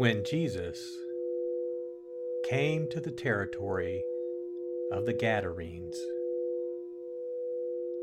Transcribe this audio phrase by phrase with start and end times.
[0.00, 0.96] When Jesus
[2.48, 4.02] came to the territory
[4.90, 6.00] of the Gadarenes,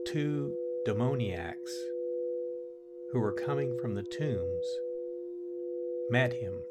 [0.05, 0.53] two
[0.85, 1.71] demoniacs
[3.11, 4.77] who were coming from the tombs
[6.11, 6.61] met him.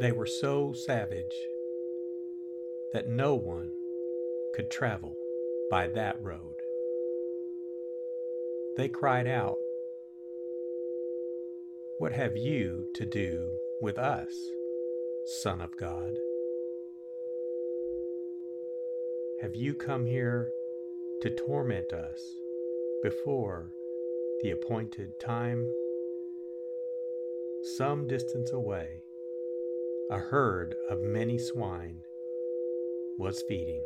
[0.00, 1.36] They were so savage
[2.94, 3.72] that no one
[4.54, 5.14] could travel
[5.70, 6.54] by that road.
[8.78, 9.58] They cried out,
[11.98, 14.28] what have you to do with us,
[15.42, 16.12] Son of God?
[19.40, 20.50] Have you come here
[21.22, 22.20] to torment us
[23.02, 23.70] before
[24.42, 25.66] the appointed time?
[27.78, 29.00] Some distance away,
[30.10, 32.02] a herd of many swine
[33.18, 33.82] was feeding.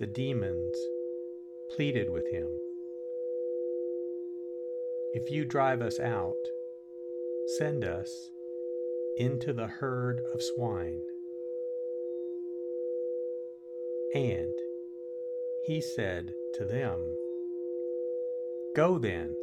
[0.00, 0.76] The demons
[1.70, 2.48] pleaded with him
[5.14, 6.34] if you drive us out,
[7.56, 8.30] send us
[9.16, 11.00] into the herd of swine.
[14.12, 14.52] And
[15.62, 16.98] he said to them,
[18.74, 19.36] Go then.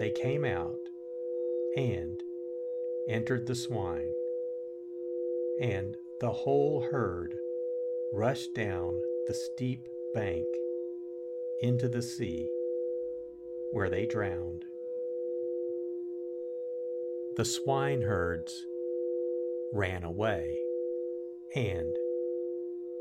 [0.00, 0.80] They came out
[1.76, 2.20] and
[3.08, 4.12] entered the swine,
[5.60, 7.36] and the whole herd
[8.12, 10.44] rushed down the steep bank
[11.60, 12.48] into the sea
[13.72, 14.64] where they drowned.
[17.36, 18.66] The swineherds
[19.72, 20.58] ran away,
[21.56, 21.96] and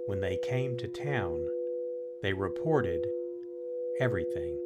[0.06, 1.46] when they came to town,
[2.22, 3.06] they reported
[4.00, 4.58] everything,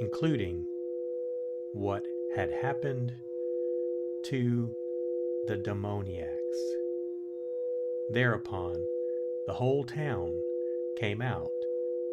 [0.00, 0.66] including
[1.72, 2.04] what
[2.34, 3.12] had happened
[4.24, 4.68] to
[5.46, 6.58] the demoniacs.
[8.10, 8.74] Thereupon,
[9.46, 10.32] the whole town
[10.98, 11.50] came out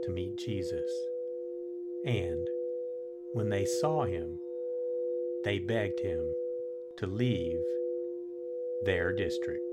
[0.03, 0.91] to meet Jesus.
[2.05, 2.47] And
[3.33, 4.39] when they saw him,
[5.43, 6.23] they begged him
[6.97, 7.59] to leave
[8.85, 9.72] their district.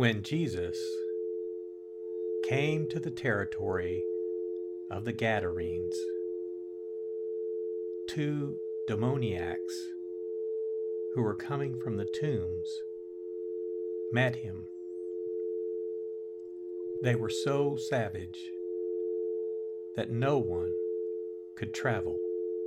[0.00, 0.82] When Jesus
[2.48, 4.02] came to the territory
[4.90, 5.94] of the Gadarenes,
[8.08, 8.56] two
[8.88, 9.74] demoniacs
[11.14, 12.80] who were coming from the tombs
[14.10, 14.64] met him.
[17.02, 18.40] They were so savage
[19.96, 20.72] that no one
[21.58, 22.18] could travel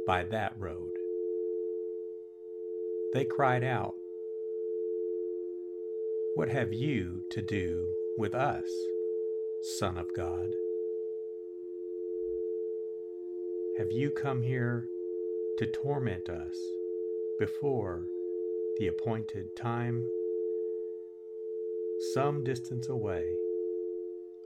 [0.06, 0.92] by that road.
[3.12, 3.96] They cried out,
[6.36, 7.88] what have you to do
[8.18, 8.66] with us,
[9.78, 10.48] Son of God?
[13.78, 14.88] Have you come here
[15.60, 16.58] to torment us
[17.38, 18.08] before
[18.80, 20.04] the appointed time?
[22.16, 23.26] Some distance away,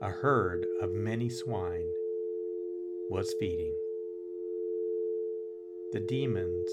[0.02, 1.88] a herd of many swine
[3.08, 3.74] was feeding.
[5.92, 6.70] The demons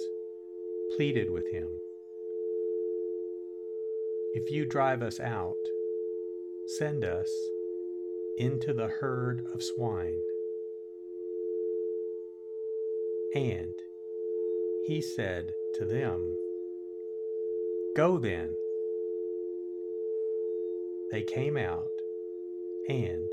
[0.98, 1.70] pleaded with him
[4.36, 5.56] if you drive us out,
[6.68, 7.30] send us
[8.38, 10.20] into the herd of swine.
[13.34, 13.74] And
[14.84, 16.36] he said to them,
[17.96, 18.54] Go then.
[21.12, 21.88] They came out
[22.90, 23.31] and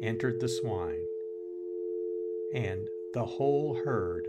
[0.00, 1.04] entered the swine,
[2.54, 4.28] and the whole herd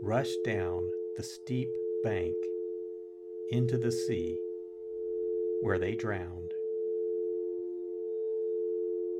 [0.00, 1.68] rushed down the steep
[2.02, 2.34] bank
[3.50, 4.38] into the sea
[5.62, 6.52] where they drowned.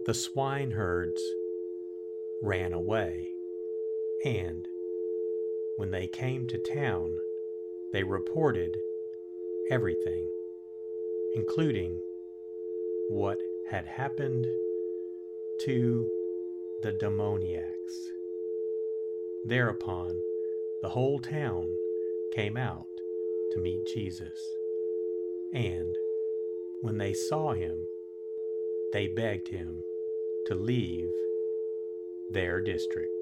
[0.06, 1.22] The swineherds
[2.42, 3.28] ran away,
[4.24, 4.66] and
[5.76, 7.16] when they came to town,
[7.92, 8.76] they reported
[9.70, 10.28] everything,
[11.34, 12.02] including
[13.08, 13.38] what
[13.70, 14.44] had happened
[15.60, 16.10] to
[16.82, 18.10] the demoniacs.
[19.44, 20.20] Thereupon,
[20.82, 21.68] the whole town
[22.34, 22.88] came out
[23.52, 24.40] to meet Jesus,
[25.54, 25.94] and
[26.82, 27.86] when they saw him,
[28.92, 29.82] they begged him
[30.46, 31.08] to leave
[32.32, 33.21] their district.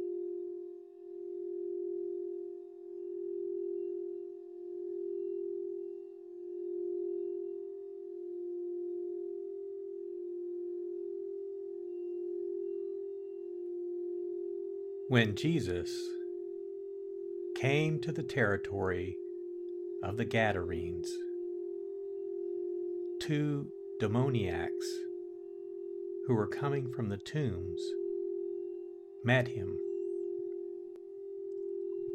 [15.11, 15.91] When Jesus
[17.57, 19.17] came to the territory
[20.01, 21.11] of the Gadarenes,
[23.19, 23.67] two
[23.99, 24.87] demoniacs
[26.25, 27.81] who were coming from the tombs
[29.25, 29.77] met him.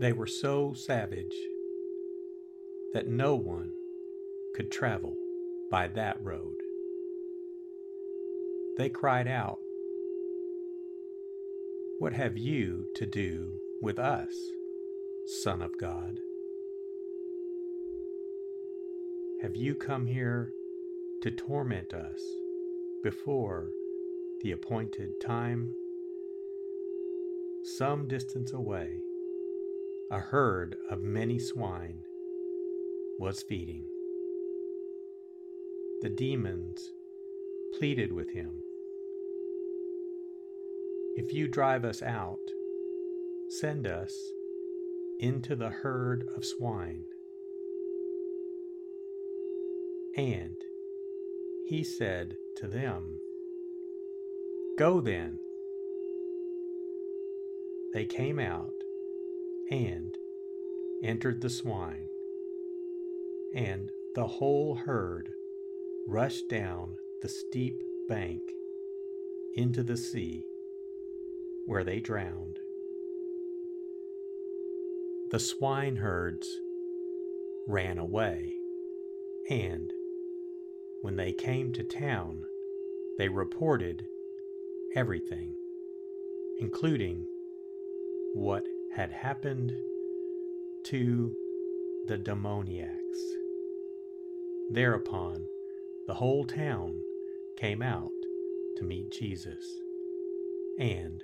[0.00, 1.36] They were so savage
[2.94, 3.72] that no one
[4.54, 5.14] could travel
[5.70, 6.56] by that road.
[8.78, 9.58] They cried out,
[11.98, 13.50] what have you to do
[13.80, 14.34] with us,
[15.42, 16.18] Son of God?
[19.40, 20.52] Have you come here
[21.22, 22.20] to torment us
[23.02, 23.70] before
[24.42, 25.72] the appointed time?
[27.78, 29.00] Some distance away,
[30.10, 32.02] a herd of many swine
[33.18, 33.86] was feeding.
[36.02, 36.92] The demons
[37.78, 38.60] pleaded with him
[41.16, 42.38] if you drive us out,
[43.48, 44.12] send us
[45.18, 47.04] into the herd of swine.
[50.14, 50.56] And
[51.64, 53.18] he said to them,
[54.78, 55.38] Go then.
[57.94, 58.74] They came out
[59.70, 60.14] and
[61.02, 62.08] entered the swine,
[63.54, 65.30] and the whole herd
[66.06, 68.42] rushed down the steep bank
[69.54, 70.44] into the sea
[71.66, 72.58] where they drowned.
[75.30, 76.46] The swineherds
[77.66, 78.54] ran away,
[79.50, 79.92] and
[81.02, 82.44] when they came to town,
[83.18, 84.06] they reported
[84.94, 85.54] everything,
[86.60, 87.26] including
[88.34, 89.72] what had happened
[90.84, 91.34] to
[92.06, 93.18] the demoniacs.
[94.70, 95.44] Thereupon,
[96.06, 97.00] the whole town
[97.56, 98.12] came out
[98.76, 99.64] to meet Jesus,
[100.78, 101.22] and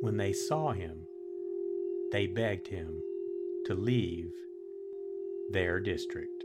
[0.00, 1.06] when they saw him,
[2.10, 3.02] they begged him
[3.66, 4.32] to leave
[5.50, 6.44] their district.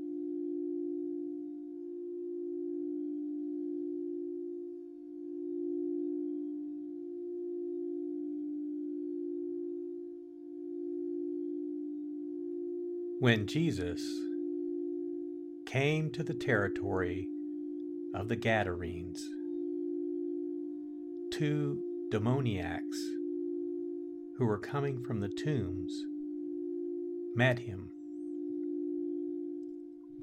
[13.21, 14.01] When Jesus
[15.67, 17.27] came to the territory
[18.15, 19.29] of the Gadarenes.
[21.31, 22.97] Two demoniacs
[24.39, 26.03] who were coming from the tombs
[27.35, 27.89] met him.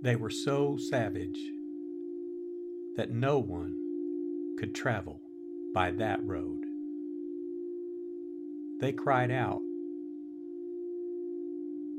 [0.03, 1.39] They were so savage
[2.97, 3.77] that no one
[4.59, 5.21] could travel
[5.73, 6.65] by that road.
[8.81, 9.61] They cried out,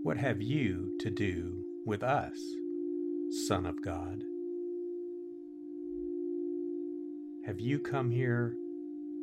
[0.02, 2.40] What have you to do with us,
[3.48, 4.24] Son of God?
[7.46, 8.56] Have you come here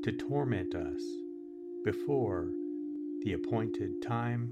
[0.05, 1.01] to torment us
[1.83, 2.51] before
[3.23, 4.51] the appointed time?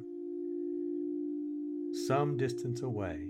[2.07, 3.28] Some distance away,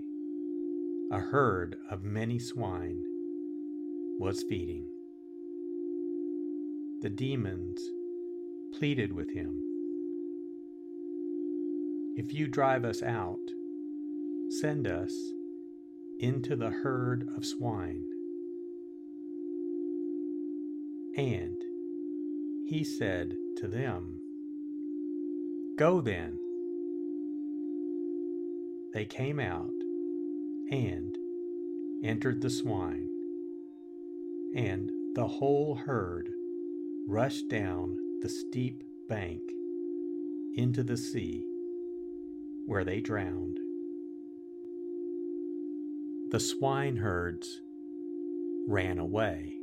[1.11, 3.03] a herd of many swine
[4.19, 4.87] was feeding.
[7.01, 7.81] The demons
[8.71, 9.74] pleaded with him
[12.17, 13.41] If you drive us out,
[14.61, 15.13] send us
[16.19, 18.05] into the herd of swine.
[21.17, 21.57] And
[22.67, 24.21] he said to them,
[25.77, 26.39] Go then.
[28.93, 29.73] They came out
[30.71, 31.13] and
[32.01, 33.09] entered the swine,
[34.55, 36.29] and the whole herd
[37.09, 39.41] rushed down the steep bank
[40.55, 41.45] into the sea,
[42.65, 43.57] where they drowned.
[46.31, 47.61] The swineherds
[48.67, 49.57] ran away,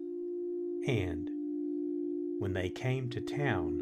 [0.87, 1.29] and
[2.39, 3.81] when they came to town,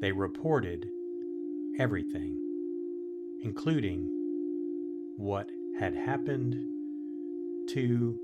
[0.00, 0.88] they reported
[1.78, 2.38] everything,
[3.42, 4.08] including
[5.16, 6.54] what had happened
[7.68, 8.18] to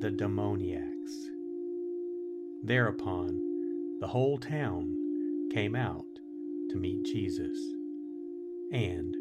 [0.00, 1.12] the demoniacs.
[2.62, 4.94] Thereupon, the whole town
[5.52, 6.06] came out
[6.70, 7.58] to meet Jesus,
[8.72, 9.14] and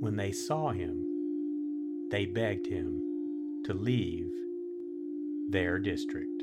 [0.00, 1.04] when they saw him,
[2.10, 3.00] they begged him
[3.64, 4.30] to leave
[5.50, 6.42] their district.